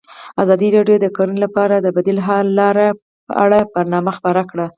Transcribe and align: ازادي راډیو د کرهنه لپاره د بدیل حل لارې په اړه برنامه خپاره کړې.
ازادي 0.43 0.69
راډیو 0.77 0.97
د 1.01 1.05
کرهنه 1.15 1.39
لپاره 1.45 1.75
د 1.77 1.87
بدیل 1.95 2.17
حل 2.25 2.47
لارې 2.59 2.87
په 3.27 3.33
اړه 3.43 3.59
برنامه 3.75 4.11
خپاره 4.17 4.41
کړې. 4.51 4.67